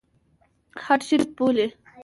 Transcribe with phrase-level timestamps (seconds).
[0.83, 1.65] هډه شریف بولي.